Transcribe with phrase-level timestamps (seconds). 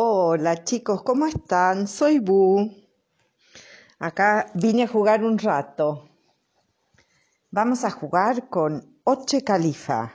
[0.00, 1.88] Hola chicos, ¿cómo están?
[1.88, 2.70] Soy Bu.
[3.98, 6.08] Acá vine a jugar un rato.
[7.50, 10.12] Vamos a jugar con Oche Califa.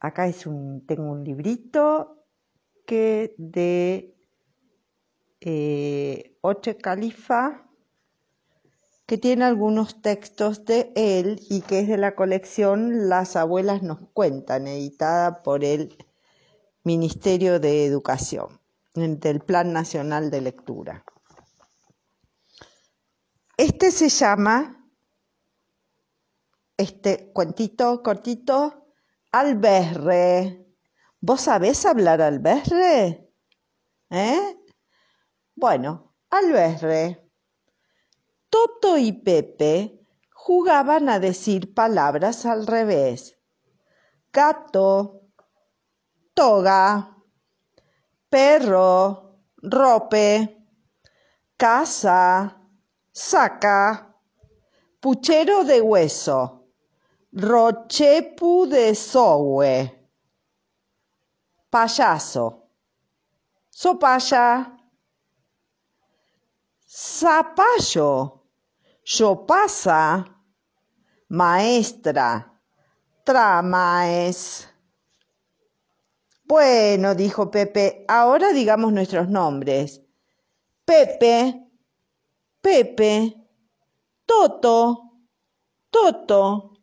[0.00, 2.24] Acá es un, tengo un librito
[2.86, 4.16] que de
[5.42, 7.68] eh, Oche Califa
[9.04, 13.98] que tiene algunos textos de él y que es de la colección Las abuelas nos
[14.14, 15.98] cuentan, editada por el
[16.86, 18.60] Ministerio de Educación,
[18.94, 21.04] del Plan Nacional de Lectura.
[23.56, 24.88] Este se llama,
[26.76, 28.86] este cuentito cortito,
[29.32, 30.64] Alberre.
[31.20, 33.32] ¿Vos sabés hablar alberre?
[34.10, 34.56] ¿Eh?
[35.56, 37.28] Bueno, alberre.
[38.48, 43.36] Toto y Pepe jugaban a decir palabras al revés.
[44.32, 45.25] Gato,
[46.36, 47.16] toga,
[48.28, 50.66] perro, rope,
[51.56, 52.54] casa,
[53.10, 54.14] saca,
[55.00, 56.68] puchero de hueso,
[57.32, 59.90] rochepu de soue,
[61.70, 62.68] payaso,
[63.70, 64.76] sopaya,
[66.86, 68.42] zapallo,
[69.46, 70.24] pasa,
[71.30, 72.44] maestra,
[73.24, 74.75] tramaes.
[76.48, 80.02] Bueno, dijo Pepe, ahora digamos nuestros nombres.
[80.84, 81.68] Pepe,
[82.60, 83.34] Pepe,
[84.24, 85.10] Toto,
[85.90, 86.78] Toto.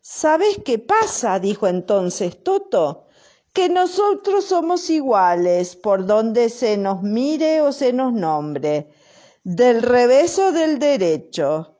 [0.00, 1.38] ¿Sabes qué pasa?
[1.38, 3.08] dijo entonces Toto
[3.52, 8.88] que nosotros somos iguales por donde se nos mire o se nos nombre,
[9.42, 11.78] del revés o del derecho.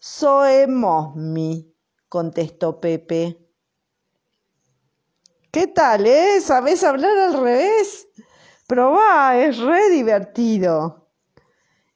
[0.00, 1.72] Soemos mi,
[2.08, 3.45] contestó Pepe.
[5.56, 6.42] ¿Qué tal, eh?
[6.42, 8.08] ¿Sabés hablar al revés?
[8.66, 11.08] Probá, es re divertido.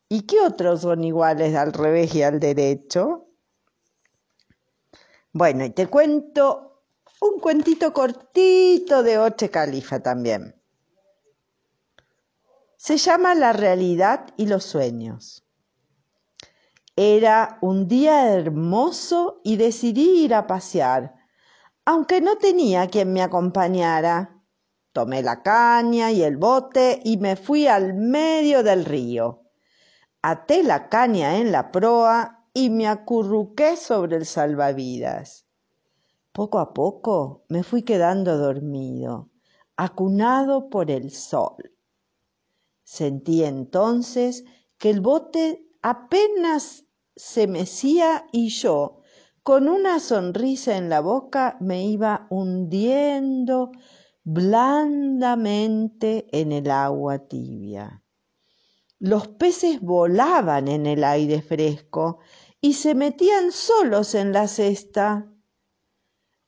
[0.09, 3.29] ¿Y qué otros son iguales al revés y al derecho?
[5.35, 6.85] Bueno, y te cuento
[7.21, 10.59] un cuentito cortito de Oche Califa también.
[12.79, 15.45] Se llama La realidad y los sueños.
[16.97, 21.20] Era un día hermoso y decidí ir a pasear,
[21.91, 24.41] aunque no tenía quien me acompañara.
[24.93, 29.43] Tomé la caña y el bote y me fui al medio del río.
[30.23, 35.47] Até la caña en la proa y me acurruqué sobre el salvavidas.
[36.31, 39.29] Poco a poco me fui quedando dormido,
[39.77, 41.73] acunado por el sol.
[42.85, 44.45] Sentí entonces
[44.79, 46.85] que el bote apenas
[47.17, 49.00] se mecía y yo,
[49.43, 53.73] con una sonrisa en la boca, me iba hundiendo
[54.23, 58.05] blandamente en el agua tibia.
[58.99, 62.19] Los peces volaban en el aire fresco
[62.61, 65.27] y se metían solos en la cesta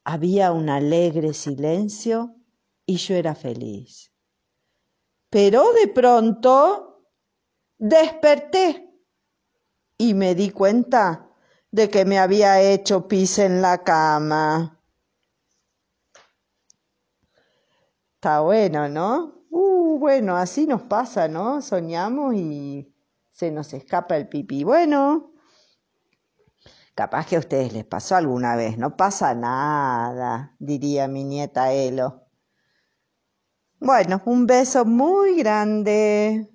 [0.04, 2.36] había un alegre silencio
[2.86, 4.12] y yo era feliz.
[5.30, 7.08] Pero de pronto
[7.78, 8.90] desperté
[9.96, 11.31] y me di cuenta
[11.72, 14.78] de que me había hecho pis en la cama.
[18.14, 19.42] Está bueno, ¿no?
[19.50, 21.60] Uh, bueno, así nos pasa, ¿no?
[21.60, 22.94] Soñamos y
[23.32, 24.62] se nos escapa el pipí.
[24.62, 25.32] Bueno,
[26.94, 32.26] Capaz que a ustedes les pasó alguna vez, no pasa nada, diría mi nieta Elo.
[33.80, 36.51] Bueno, un beso muy grande.